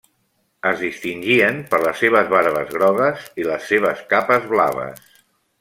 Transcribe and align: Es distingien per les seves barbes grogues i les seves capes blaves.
Es 0.69 0.79
distingien 0.85 1.59
per 1.73 1.81
les 1.83 2.01
seves 2.05 2.33
barbes 2.33 2.73
grogues 2.79 3.29
i 3.43 3.47
les 3.51 3.71
seves 3.73 4.05
capes 4.15 4.53
blaves. 4.57 5.07